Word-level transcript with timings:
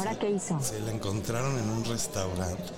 ¿Ahora 0.00 0.18
qué 0.18 0.30
hizo? 0.30 0.58
Se 0.60 0.80
la 0.80 0.92
encontraron 0.92 1.58
en 1.58 1.68
un 1.68 1.84
restaurante. 1.84 2.72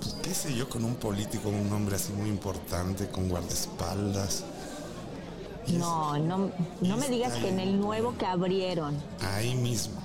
Pues 0.00 0.14
qué 0.22 0.32
sé 0.32 0.54
yo, 0.54 0.68
con 0.68 0.84
un 0.84 0.94
político, 0.94 1.48
un 1.48 1.72
hombre 1.72 1.96
así 1.96 2.12
muy 2.12 2.28
importante, 2.28 3.08
con 3.08 3.28
guardaespaldas. 3.28 4.44
No, 5.66 6.16
no, 6.18 6.52
no 6.80 6.96
me 6.96 7.08
digas 7.08 7.32
que 7.34 7.48
en 7.48 7.58
el 7.58 7.80
nuevo 7.80 8.16
que 8.16 8.26
abrieron. 8.26 8.96
Ahí 9.20 9.56
mismo. 9.56 10.00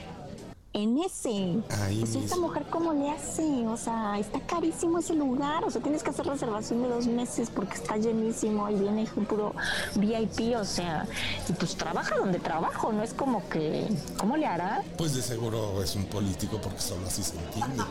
En 0.73 0.97
ese. 0.99 1.61
Ahí 1.81 2.05
sea, 2.05 2.21
esta 2.21 2.37
mujer 2.37 2.65
cómo 2.69 2.93
le 2.93 3.09
hace, 3.09 3.43
o 3.67 3.75
sea, 3.75 4.17
está 4.17 4.39
carísimo 4.39 4.99
ese 4.99 5.13
lugar, 5.13 5.65
o 5.65 5.69
sea, 5.69 5.81
tienes 5.81 6.01
que 6.01 6.11
hacer 6.11 6.25
reservación 6.25 6.81
de 6.83 6.87
dos 6.87 7.07
meses 7.07 7.49
porque 7.49 7.73
está 7.73 7.97
llenísimo 7.97 8.69
y 8.69 8.75
viene 8.75 9.05
un 9.17 9.25
puro 9.25 9.53
VIP, 9.95 10.55
o 10.55 10.63
sea, 10.63 11.05
y 11.49 11.53
pues 11.53 11.75
trabaja 11.75 12.15
donde 12.15 12.39
trabajo, 12.39 12.93
no 12.93 13.03
es 13.03 13.13
como 13.13 13.47
que, 13.49 13.85
¿cómo 14.17 14.37
le 14.37 14.45
hará? 14.45 14.81
Pues 14.97 15.13
de 15.13 15.21
seguro 15.21 15.83
es 15.83 15.93
un 15.97 16.05
político 16.05 16.57
porque 16.61 16.79
solo 16.79 17.05
así 17.05 17.21
se 17.21 17.35
entiende. 17.37 17.83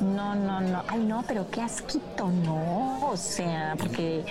No, 0.00 0.36
no, 0.36 0.60
no, 0.60 0.84
ay 0.86 1.00
no, 1.00 1.24
pero 1.26 1.50
qué 1.50 1.62
asquito, 1.62 2.28
no, 2.28 3.10
o 3.10 3.16
sea, 3.16 3.74
porque 3.76 4.24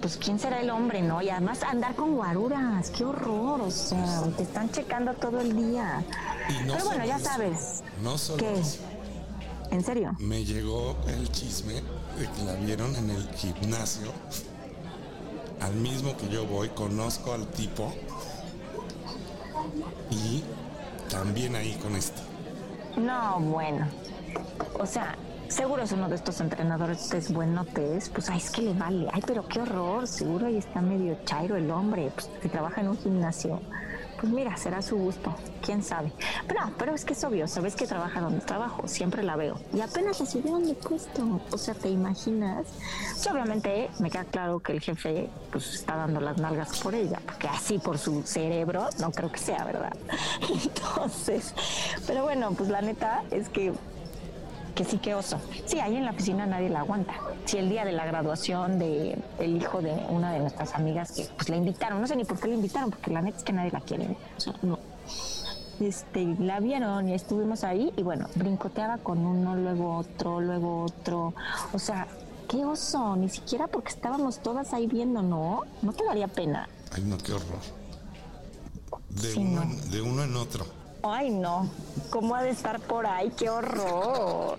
pues 0.00 0.16
quién 0.16 0.38
será 0.38 0.60
el 0.60 0.70
hombre, 0.70 1.02
¿no? 1.02 1.22
Y 1.22 1.30
además 1.30 1.62
andar 1.62 1.94
con 1.94 2.14
guaruras, 2.14 2.90
qué 2.90 3.04
horror, 3.04 3.60
o 3.60 3.70
sea, 3.70 4.22
te 4.36 4.42
están 4.42 4.70
checando 4.70 5.14
todo 5.14 5.40
el 5.40 5.54
día. 5.56 6.04
Pero 6.66 6.84
bueno, 6.84 7.04
ya 7.04 7.18
sabes. 7.18 7.82
No 8.02 8.18
solo 8.18 8.38
¿Qué? 8.38 8.62
¿En 9.70 9.84
serio? 9.84 10.16
Me 10.18 10.44
llegó 10.44 10.96
el 11.06 11.30
chisme 11.30 11.74
de 11.74 12.28
que 12.34 12.42
la 12.44 12.54
vieron 12.54 12.94
en 12.96 13.10
el 13.10 13.28
gimnasio. 13.34 14.12
Al 15.60 15.74
mismo 15.74 16.16
que 16.16 16.28
yo 16.28 16.46
voy, 16.46 16.68
conozco 16.70 17.32
al 17.32 17.46
tipo. 17.48 17.92
Y 20.10 20.42
también 21.08 21.54
ahí 21.54 21.74
con 21.82 21.94
este. 21.94 22.20
No, 22.96 23.38
bueno. 23.40 23.86
O 24.78 24.86
sea, 24.86 25.16
seguro 25.50 25.82
es 25.82 25.92
uno 25.92 26.08
de 26.08 26.14
estos 26.14 26.40
entrenadores 26.40 27.12
es 27.12 27.32
buenotes, 27.32 28.08
pues 28.08 28.30
ay, 28.30 28.38
es 28.38 28.50
que 28.50 28.62
le 28.62 28.72
vale, 28.72 29.08
ay, 29.12 29.22
pero 29.26 29.46
qué 29.46 29.60
horror, 29.60 30.06
seguro 30.06 30.46
ahí 30.46 30.56
está 30.56 30.80
medio 30.80 31.18
chairo 31.24 31.56
el 31.56 31.70
hombre, 31.70 32.10
pues 32.14 32.28
que 32.40 32.48
trabaja 32.48 32.80
en 32.80 32.88
un 32.88 32.98
gimnasio. 32.98 33.60
Pues 34.20 34.30
mira, 34.30 34.54
será 34.58 34.82
su 34.82 34.98
gusto, 34.98 35.34
quién 35.62 35.82
sabe. 35.82 36.12
Pero, 36.46 36.60
pero 36.76 36.94
es 36.94 37.06
que 37.06 37.14
es 37.14 37.24
obvio, 37.24 37.48
sabes 37.48 37.74
que 37.74 37.86
trabaja 37.86 38.20
donde 38.20 38.40
trabajo, 38.40 38.86
siempre 38.86 39.22
la 39.22 39.34
veo. 39.34 39.58
Y 39.72 39.80
apenas 39.80 40.20
la 40.20 40.26
subieron 40.26 40.66
de 40.66 40.74
puesto, 40.74 41.40
o 41.50 41.56
sea, 41.56 41.72
¿te 41.72 41.88
imaginas? 41.88 42.66
Pues, 43.12 43.26
obviamente 43.30 43.88
me 43.98 44.10
queda 44.10 44.24
claro 44.24 44.60
que 44.60 44.72
el 44.72 44.80
jefe 44.80 45.30
pues 45.50 45.74
está 45.74 45.96
dando 45.96 46.20
las 46.20 46.36
nalgas 46.36 46.78
por 46.80 46.94
ella, 46.94 47.18
porque 47.24 47.48
así 47.48 47.78
por 47.78 47.96
su 47.96 48.22
cerebro 48.22 48.90
no 48.98 49.10
creo 49.10 49.32
que 49.32 49.38
sea, 49.38 49.64
¿verdad? 49.64 49.96
Entonces, 50.50 51.54
pero 52.06 52.22
bueno, 52.22 52.52
pues 52.52 52.68
la 52.68 52.82
neta 52.82 53.24
es 53.30 53.48
que 53.48 53.72
que 54.74 54.84
sí 54.84 54.98
que 54.98 55.14
oso. 55.14 55.40
Sí, 55.66 55.80
ahí 55.80 55.96
en 55.96 56.04
la 56.04 56.10
oficina 56.12 56.46
nadie 56.46 56.68
la 56.68 56.80
aguanta. 56.80 57.14
Si 57.44 57.58
el 57.58 57.68
día 57.68 57.84
de 57.84 57.92
la 57.92 58.06
graduación 58.06 58.78
de 58.78 59.18
el 59.38 59.56
hijo 59.56 59.80
de 59.82 59.92
una 60.08 60.32
de 60.32 60.40
nuestras 60.40 60.74
amigas 60.74 61.12
que 61.12 61.26
pues 61.36 61.48
la 61.48 61.56
invitaron, 61.56 62.00
no 62.00 62.06
sé 62.06 62.16
ni 62.16 62.24
por 62.24 62.38
qué 62.38 62.48
la 62.48 62.54
invitaron, 62.54 62.90
porque 62.90 63.10
la 63.10 63.22
neta 63.22 63.38
es 63.38 63.44
que 63.44 63.52
nadie 63.52 63.70
la 63.70 63.80
quiere. 63.80 64.16
O 64.36 64.40
sea, 64.40 64.54
no. 64.62 64.78
Este, 65.80 66.36
la 66.38 66.60
vieron 66.60 67.08
y 67.08 67.14
estuvimos 67.14 67.64
ahí 67.64 67.90
y 67.96 68.02
bueno, 68.02 68.26
brincoteaba 68.34 68.98
con 68.98 69.24
uno, 69.24 69.56
luego 69.56 69.96
otro, 69.96 70.40
luego 70.40 70.84
otro. 70.84 71.32
O 71.72 71.78
sea, 71.78 72.06
qué 72.48 72.64
oso, 72.64 73.16
ni 73.16 73.28
siquiera 73.30 73.66
porque 73.66 73.88
estábamos 73.88 74.40
todas 74.40 74.74
ahí 74.74 74.86
viendo, 74.86 75.22
¿no? 75.22 75.62
No 75.80 75.92
te 75.92 76.04
daría 76.04 76.28
pena. 76.28 76.68
Ay, 76.92 77.04
no, 77.04 77.16
qué 77.16 77.32
horror. 77.32 77.60
De, 79.08 79.34
uno, 79.36 79.62
En, 79.62 79.90
de 79.90 80.02
uno 80.02 80.24
en 80.24 80.36
otro. 80.36 80.66
Ay, 81.02 81.30
no. 81.30 81.68
¿Cómo 82.10 82.34
ha 82.34 82.42
de 82.42 82.50
estar 82.50 82.80
por 82.80 83.06
ahí? 83.06 83.30
¡Qué 83.36 83.48
horror! 83.48 84.58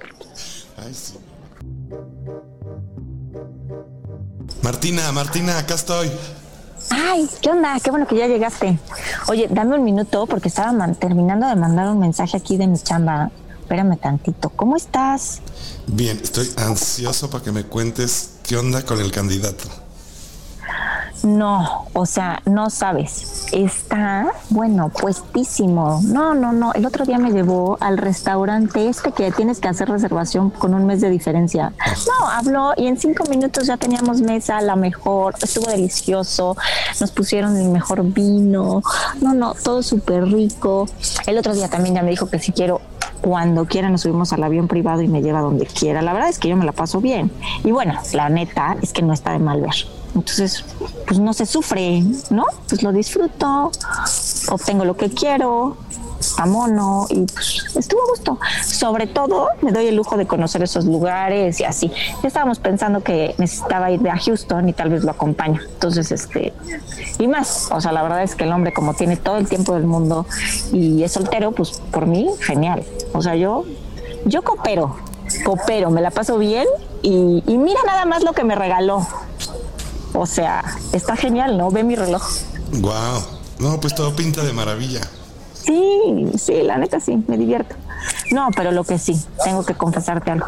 Ay, 0.78 0.94
sí. 0.94 1.18
Martina, 4.63 5.12
Martina, 5.12 5.57
acá 5.59 5.75
estoy. 5.75 6.12
Ay, 6.90 7.29
¿qué 7.41 7.50
onda? 7.50 7.79
Qué 7.79 7.91
bueno 7.91 8.07
que 8.07 8.16
ya 8.16 8.28
llegaste. 8.28 8.79
Oye, 9.28 9.47
dame 9.50 9.75
un 9.75 9.84
minuto 9.84 10.25
porque 10.25 10.47
estaba 10.47 10.94
terminando 10.94 11.47
de 11.47 11.56
mandar 11.56 11.90
un 11.90 12.00
mensaje 12.00 12.38
aquí 12.38 12.58
de 12.58 12.68
mi 12.68 12.78
chamba. 12.79 13.31
Espérame 13.62 13.97
tantito. 13.97 14.50
¿Cómo 14.50 14.75
estás? 14.75 15.41
Bien, 15.88 16.19
estoy 16.22 16.50
ansioso 16.58 17.29
para 17.29 17.44
que 17.44 17.52
me 17.52 17.63
cuentes 17.63 18.31
qué 18.44 18.58
onda 18.58 18.84
con 18.84 19.00
el 19.00 19.12
candidato. 19.12 19.80
No, 21.23 21.85
o 21.93 22.05
sea, 22.05 22.41
no 22.45 22.69
sabes. 22.69 23.47
Está, 23.51 24.31
bueno, 24.49 24.89
puestísimo. 24.89 26.01
No, 26.03 26.33
no, 26.33 26.51
no. 26.51 26.73
El 26.73 26.85
otro 26.85 27.05
día 27.05 27.17
me 27.19 27.31
llevó 27.31 27.77
al 27.79 27.97
restaurante 27.97 28.87
este 28.87 29.11
que 29.11 29.31
tienes 29.31 29.59
que 29.59 29.67
hacer 29.67 29.89
reservación 29.89 30.49
con 30.49 30.73
un 30.73 30.85
mes 30.85 31.01
de 31.01 31.09
diferencia. 31.09 31.73
No, 32.07 32.27
habló 32.27 32.73
y 32.75 32.87
en 32.87 32.97
cinco 32.97 33.25
minutos 33.29 33.67
ya 33.67 33.77
teníamos 33.77 34.21
mesa, 34.21 34.61
la 34.61 34.75
mejor. 34.75 35.35
Estuvo 35.41 35.69
delicioso. 35.69 36.57
Nos 36.99 37.11
pusieron 37.11 37.55
el 37.55 37.69
mejor 37.69 38.03
vino. 38.03 38.81
No, 39.21 39.33
no, 39.33 39.53
todo 39.53 39.83
súper 39.83 40.25
rico. 40.25 40.87
El 41.27 41.37
otro 41.37 41.53
día 41.53 41.67
también 41.67 41.95
ya 41.95 42.01
me 42.01 42.09
dijo 42.09 42.29
que 42.29 42.39
si 42.39 42.51
quiero 42.51 42.81
cuando 43.21 43.65
quiera 43.65 43.89
nos 43.89 44.01
subimos 44.01 44.33
al 44.33 44.43
avión 44.43 44.67
privado 44.67 45.01
y 45.03 45.07
me 45.07 45.21
lleva 45.21 45.41
donde 45.41 45.67
quiera. 45.67 46.01
La 46.01 46.13
verdad 46.13 46.29
es 46.29 46.39
que 46.39 46.49
yo 46.49 46.57
me 46.57 46.65
la 46.65 46.71
paso 46.71 46.99
bien. 46.99 47.31
Y 47.63 47.71
bueno, 47.71 47.93
la 48.13 48.29
neta 48.29 48.75
es 48.81 48.91
que 48.91 49.03
no 49.03 49.13
está 49.13 49.33
de 49.33 49.39
mal 49.39 49.61
ver. 49.61 49.75
Entonces, 50.16 50.66
pues 51.07 51.19
no 51.19 51.33
se 51.33 51.45
sufre, 51.45 52.03
¿no? 52.29 52.45
Pues 52.67 52.83
lo 52.83 52.91
disfruto, 52.91 53.72
obtengo 54.49 54.83
lo 54.83 54.97
que 54.97 55.09
quiero, 55.09 55.77
está 56.22 56.45
mono 56.45 57.07
y 57.09 57.25
pues 57.25 57.66
estuvo 57.75 58.01
a 58.01 58.09
gusto. 58.09 58.39
Sobre 58.66 59.07
todo, 59.07 59.47
me 59.61 59.72
doy 59.72 59.88
el 59.88 59.95
lujo 59.95 60.17
de 60.17 60.27
conocer 60.27 60.63
esos 60.63 60.85
lugares 60.85 61.59
y 61.59 61.63
así. 61.63 61.91
Ya 62.22 62.27
estábamos 62.27 62.59
pensando 62.59 63.01
que 63.01 63.35
necesitaba 63.38 63.91
ir 63.91 64.07
a 64.09 64.17
Houston 64.17 64.69
y 64.69 64.73
tal 64.73 64.89
vez 64.89 65.03
lo 65.03 65.11
acompaño. 65.11 65.59
Entonces, 65.61 66.11
este, 66.11 66.53
y 67.19 67.28
más, 67.28 67.69
o 67.72 67.81
sea, 67.81 67.91
la 67.91 68.03
verdad 68.03 68.23
es 68.23 68.35
que 68.35 68.43
el 68.43 68.51
hombre 68.51 68.73
como 68.73 68.93
tiene 68.93 69.17
todo 69.17 69.38
el 69.38 69.47
tiempo 69.47 69.73
del 69.73 69.85
mundo 69.85 70.25
y 70.72 71.03
es 71.03 71.11
soltero, 71.11 71.51
pues 71.51 71.81
por 71.91 72.05
mí, 72.05 72.29
genial. 72.39 72.83
O 73.13 73.22
sea, 73.22 73.35
yo, 73.35 73.66
yo 74.25 74.43
coopero, 74.43 74.95
coopero, 75.43 75.89
me 75.89 76.01
la 76.01 76.11
paso 76.11 76.38
bien 76.38 76.67
y, 77.01 77.43
y 77.47 77.57
mira 77.57 77.79
nada 77.85 78.05
más 78.05 78.23
lo 78.23 78.33
que 78.33 78.43
me 78.43 78.55
regaló. 78.55 79.05
O 80.13 80.25
sea, 80.25 80.63
está 80.94 81.16
genial, 81.16 81.57
¿no? 81.57 81.72
Ve 81.72 81.83
mi 81.83 81.95
reloj. 81.95 82.23
Wow. 82.73 83.23
No, 83.59 83.79
pues 83.79 83.94
todo 83.95 84.16
pinta 84.16 84.44
de 84.44 84.53
maravilla. 84.53 85.01
Sí, 85.53 86.31
sí, 86.38 86.63
la 86.63 86.77
neta 86.77 86.99
sí, 86.99 87.23
me 87.27 87.38
divierto. 87.38 87.75
No, 88.31 88.49
pero 88.55 88.72
lo 88.72 88.83
que 88.83 88.97
sí, 88.97 89.19
tengo 89.44 89.63
que 89.63 89.75
confesarte 89.75 90.31
algo. 90.31 90.47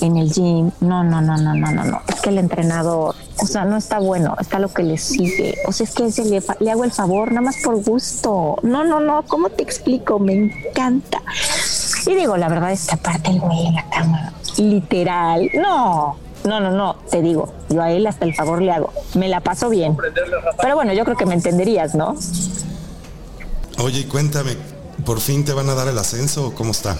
En 0.00 0.16
el 0.16 0.30
gym, 0.32 0.70
no, 0.80 1.02
no, 1.04 1.20
no, 1.20 1.36
no, 1.36 1.54
no, 1.54 1.70
no, 1.70 1.84
no. 1.84 2.02
Es 2.08 2.20
que 2.20 2.30
el 2.30 2.38
entrenador, 2.38 3.14
o 3.40 3.46
sea, 3.46 3.64
no 3.64 3.76
está 3.76 4.00
bueno, 4.00 4.36
está 4.40 4.58
lo 4.58 4.72
que 4.72 4.82
le 4.82 4.98
sigue. 4.98 5.56
O 5.66 5.72
sea, 5.72 5.86
es 5.86 5.94
que 5.94 6.10
se 6.10 6.24
le, 6.24 6.42
le 6.60 6.70
hago 6.70 6.84
el 6.84 6.92
favor, 6.92 7.28
nada 7.28 7.40
más 7.40 7.56
por 7.64 7.82
gusto. 7.82 8.56
No, 8.62 8.84
no, 8.84 9.00
no, 9.00 9.22
¿cómo 9.22 9.48
te 9.48 9.62
explico? 9.62 10.18
Me 10.18 10.34
encanta. 10.34 11.22
Y 12.06 12.14
digo, 12.14 12.36
la 12.36 12.48
verdad 12.48 12.72
es 12.72 12.86
que 12.86 12.94
aparte 12.94 13.30
el 13.30 13.40
güey 13.40 13.68
en 13.68 13.74
la 13.74 13.88
cama, 13.90 14.32
literal, 14.58 15.48
no, 15.54 16.16
no, 16.44 16.60
no, 16.60 16.70
no, 16.70 16.96
te 17.10 17.22
digo, 17.22 17.52
yo 17.68 17.82
a 17.82 17.90
él 17.90 18.06
hasta 18.06 18.24
el 18.24 18.34
favor 18.34 18.60
le 18.62 18.72
hago. 18.72 18.92
Me 19.14 19.28
la 19.28 19.40
paso 19.40 19.68
bien. 19.68 19.96
Pero 20.60 20.74
bueno, 20.74 20.92
yo 20.92 21.04
creo 21.04 21.16
que 21.16 21.26
me 21.26 21.34
entenderías, 21.34 21.94
¿no? 21.94 22.16
Oye, 23.78 24.06
cuéntame, 24.08 24.56
¿por 25.04 25.20
fin 25.20 25.44
te 25.44 25.52
van 25.52 25.68
a 25.68 25.74
dar 25.74 25.88
el 25.88 25.98
ascenso 25.98 26.48
o 26.48 26.54
cómo 26.54 26.72
está? 26.72 26.96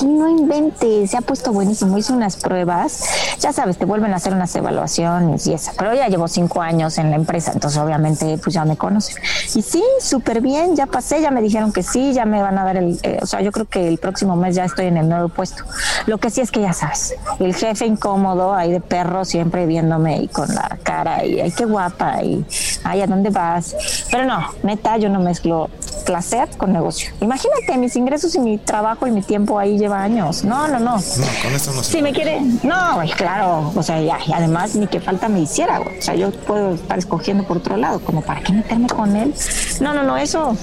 Sí, 0.00 0.06
no 0.06 0.30
inventes, 0.30 1.10
se 1.10 1.18
ha 1.18 1.20
puesto 1.20 1.52
buenísimo. 1.52 1.98
Hice 1.98 2.14
unas 2.14 2.36
pruebas, 2.36 3.04
ya 3.38 3.52
sabes, 3.52 3.76
te 3.76 3.84
vuelven 3.84 4.14
a 4.14 4.16
hacer 4.16 4.32
unas 4.32 4.56
evaluaciones 4.56 5.46
y 5.46 5.52
eso. 5.52 5.72
Pero 5.76 5.92
ya 5.92 6.08
llevo 6.08 6.26
cinco 6.26 6.62
años 6.62 6.96
en 6.96 7.10
la 7.10 7.16
empresa, 7.16 7.52
entonces 7.52 7.78
obviamente 7.78 8.38
pues 8.38 8.54
ya 8.54 8.64
me 8.64 8.78
conocen. 8.78 9.16
Y 9.54 9.60
sí, 9.60 9.84
súper 10.00 10.40
bien, 10.40 10.74
ya 10.74 10.86
pasé, 10.86 11.20
ya 11.20 11.30
me 11.30 11.42
dijeron 11.42 11.70
que 11.70 11.82
sí, 11.82 12.14
ya 12.14 12.24
me 12.24 12.40
van 12.40 12.56
a 12.56 12.64
dar 12.64 12.78
el, 12.78 12.98
eh, 13.02 13.18
o 13.20 13.26
sea, 13.26 13.42
yo 13.42 13.52
creo 13.52 13.66
que 13.66 13.88
el 13.88 13.98
próximo 13.98 14.36
mes 14.36 14.54
ya 14.54 14.64
estoy 14.64 14.86
en 14.86 14.96
el 14.96 15.06
nuevo 15.06 15.28
puesto. 15.28 15.64
Lo 16.06 16.16
que 16.16 16.30
sí 16.30 16.40
es 16.40 16.50
que 16.50 16.62
ya 16.62 16.72
sabes, 16.72 17.14
el 17.38 17.54
jefe 17.54 17.84
incómodo 17.84 18.54
ahí 18.54 18.72
de 18.72 18.80
perro 18.80 19.26
siempre 19.26 19.66
viéndome 19.66 20.22
y 20.22 20.28
con 20.28 20.48
la 20.54 20.78
cara 20.82 21.26
y 21.26 21.40
ay, 21.40 21.52
qué 21.52 21.66
guapa 21.66 22.22
y 22.22 22.42
ay, 22.84 23.02
¿a 23.02 23.06
dónde 23.06 23.28
vas? 23.28 23.76
Pero 24.10 24.24
no, 24.24 24.46
neta, 24.62 24.96
yo 24.96 25.10
no 25.10 25.20
mezclo 25.20 25.68
placer 26.00 26.48
con 26.56 26.72
negocio. 26.72 27.12
Imagínate 27.20 27.76
mis 27.78 27.96
ingresos 27.96 28.34
y 28.34 28.40
mi 28.40 28.58
trabajo 28.58 29.06
y 29.06 29.10
mi 29.10 29.22
tiempo 29.22 29.58
ahí 29.58 29.78
lleva 29.78 30.02
años. 30.02 30.44
No, 30.44 30.68
no, 30.68 30.78
no. 30.78 30.96
No, 30.96 31.26
con 31.42 31.54
eso 31.54 31.72
no 31.72 31.82
se 31.82 31.92
Si 31.92 32.02
me 32.02 32.12
quiere, 32.12 32.40
no, 32.62 32.96
güey, 32.96 33.10
claro. 33.10 33.72
O 33.74 33.82
sea, 33.82 34.00
ya, 34.00 34.18
y 34.26 34.32
además 34.32 34.74
ni 34.74 34.86
que 34.86 35.00
falta 35.00 35.28
me 35.28 35.40
hiciera, 35.40 35.78
güey. 35.78 35.98
O 35.98 36.02
sea, 36.02 36.14
yo 36.14 36.30
puedo 36.30 36.74
estar 36.74 36.98
escogiendo 36.98 37.44
por 37.44 37.58
otro 37.58 37.76
lado, 37.76 38.00
como 38.00 38.22
para 38.22 38.40
qué 38.40 38.52
meterme 38.52 38.88
con 38.88 39.16
él. 39.16 39.34
No, 39.80 39.94
no, 39.94 40.02
no, 40.02 40.16
eso, 40.16 40.56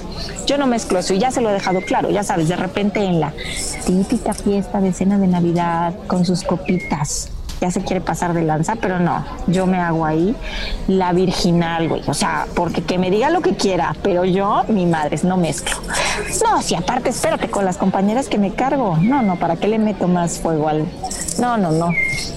yo 0.45 0.57
no 0.57 0.67
mezclo 0.67 0.99
eso 0.99 1.13
y 1.13 1.19
ya 1.19 1.31
se 1.31 1.41
lo 1.41 1.49
he 1.49 1.53
dejado 1.53 1.81
claro. 1.81 2.09
Ya 2.09 2.23
sabes, 2.23 2.47
de 2.47 2.55
repente 2.55 3.03
en 3.03 3.19
la 3.19 3.33
típica 3.85 4.33
fiesta 4.33 4.81
de 4.81 4.93
cena 4.93 5.17
de 5.17 5.27
Navidad 5.27 5.93
con 6.07 6.25
sus 6.25 6.43
copitas 6.43 7.29
ya 7.61 7.71
se 7.71 7.81
quiere 7.81 8.01
pasar 8.01 8.33
de 8.33 8.43
lanza, 8.43 8.75
pero 8.75 8.99
no, 8.99 9.23
yo 9.47 9.65
me 9.65 9.79
hago 9.79 10.05
ahí 10.05 10.35
la 10.87 11.13
virginal, 11.13 11.89
güey. 11.89 12.01
O 12.07 12.13
sea, 12.13 12.47
porque 12.55 12.81
que 12.83 12.97
me 12.97 13.09
diga 13.09 13.29
lo 13.29 13.41
que 13.41 13.55
quiera, 13.55 13.95
pero 14.03 14.25
yo, 14.25 14.63
mi 14.67 14.85
madre, 14.85 15.17
no 15.23 15.37
mezclo. 15.37 15.75
No, 16.43 16.61
si 16.61 16.75
aparte, 16.75 17.09
espérate, 17.09 17.49
con 17.49 17.65
las 17.65 17.77
compañeras 17.77 18.27
que 18.27 18.37
me 18.37 18.53
cargo. 18.53 18.97
No, 18.97 19.21
no, 19.21 19.37
¿para 19.37 19.55
qué 19.55 19.67
le 19.67 19.79
meto 19.79 20.07
más 20.07 20.39
fuego 20.39 20.67
al...? 20.67 20.85
No, 21.39 21.57
no, 21.57 21.71
no. 21.71 21.91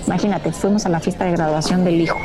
Imagínate, 0.06 0.52
fuimos 0.52 0.86
a 0.86 0.88
la 0.88 1.00
fiesta 1.00 1.24
de 1.24 1.32
graduación 1.32 1.84
del 1.84 2.00
hijo 2.00 2.18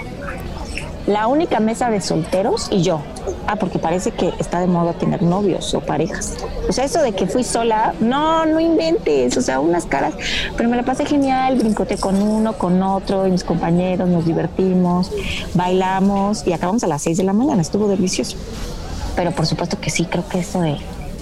la 1.08 1.28
única 1.28 1.60
mesa 1.60 1.90
de 1.90 2.02
solteros 2.02 2.68
y 2.72 2.82
yo. 2.82 3.02
Ah, 3.48 3.58
porque 3.58 3.80
parece 3.80 4.12
que 4.12 4.34
está 4.40 4.60
de 4.60 4.68
moda 4.68 4.94
tener 4.94 5.22
novios 5.22 5.74
o 5.74 5.82
parejas. 5.82 6.34
O 6.68 6.74
sea, 6.74 6.86
eso 6.86 7.02
de 7.02 7.14
que 7.14 7.28
fui 7.28 7.44
sola, 7.44 7.94
no, 8.00 8.46
no 8.46 8.60
inventes, 8.60 9.38
o 9.38 9.42
sea, 9.42 9.60
unas 9.60 9.86
caras, 9.86 10.16
pero 10.58 10.68
me 10.68 10.76
la 10.76 10.84
pasé 10.84 11.06
genial, 11.06 11.58
brincoté 11.58 11.98
con 11.98 12.22
uno, 12.22 12.54
con 12.54 12.82
otro, 12.82 13.28
y 13.28 13.32
mis 13.32 13.44
compañeros, 13.44 14.10
nos 14.10 14.26
divertimos, 14.26 15.12
bailamos 15.54 16.46
y 16.48 16.54
acabamos 16.54 16.84
a 16.84 16.88
las 16.88 17.04
6 17.04 17.18
de 17.18 17.24
la 17.24 17.34
mañana, 17.34 17.62
estuvo 17.62 17.88
delicioso. 17.88 18.38
Pero 19.16 19.32
por 19.32 19.46
supuesto 19.46 19.80
que 19.80 19.90
sí, 19.90 20.06
creo 20.06 20.28
que 20.28 20.40
eso 20.40 20.62
de 20.62 20.78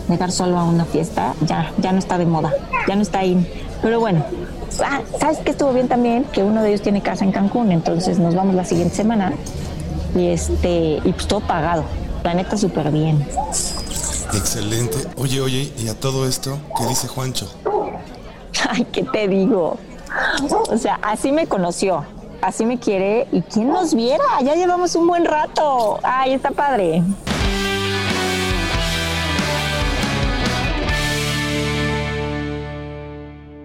llegar 0.10 0.32
solo 0.32 0.58
a 0.58 0.64
una 0.64 0.86
fiesta 0.86 1.34
ya, 1.46 1.72
ya 1.78 1.92
no 1.92 2.00
está 2.00 2.18
de 2.18 2.26
moda, 2.26 2.54
ya 2.88 2.96
no 2.96 3.02
está 3.02 3.20
ahí. 3.20 3.48
Pero 3.82 4.00
bueno, 4.00 4.24
ah, 4.84 5.02
¿sabes 5.20 5.40
qué 5.40 5.52
estuvo 5.52 5.74
bien 5.74 5.90
también? 5.90 6.24
Que 6.24 6.42
uno 6.42 6.62
de 6.62 6.70
ellos 6.70 6.82
tiene 6.82 7.02
casa 7.02 7.26
en 7.26 7.34
Cancún, 7.34 7.72
entonces 7.74 8.18
nos 8.18 8.34
vamos 8.34 8.56
la 8.56 8.64
siguiente 8.64 8.96
semana 8.96 9.34
y 10.16 10.28
este 10.28 11.02
y 11.04 11.12
pues 11.14 11.28
todo 11.28 11.42
pagado. 11.42 11.84
La 12.24 12.34
neta 12.34 12.58
súper 12.58 12.90
bien. 12.92 13.26
Excelente. 14.34 14.98
Oye, 15.18 15.42
oye, 15.42 15.74
y 15.78 15.88
a 15.90 16.00
todo 16.00 16.28
esto, 16.28 16.58
¿qué 16.78 16.88
dice 16.88 17.08
Juancho? 17.08 17.52
Ay, 18.70 18.86
¿qué 18.92 19.04
te 19.04 19.28
digo? 19.28 19.78
O 20.70 20.78
sea, 20.78 21.00
así 21.02 21.32
me 21.32 21.48
conoció, 21.48 22.06
así 22.42 22.66
me 22.66 22.80
quiere 22.80 23.28
y 23.32 23.42
quién 23.42 23.70
nos 23.70 23.94
viera, 23.94 24.24
ya 24.44 24.56
llevamos 24.56 24.96
un 24.96 25.08
buen 25.08 25.26
rato. 25.26 26.00
Ay, 26.04 26.34
está 26.34 26.52
padre. 26.52 27.04